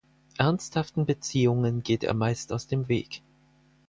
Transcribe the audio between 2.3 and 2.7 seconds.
aus